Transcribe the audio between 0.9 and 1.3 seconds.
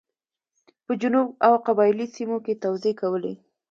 جنوب